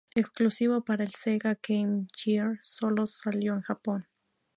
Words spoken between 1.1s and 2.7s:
Sega Game Gear,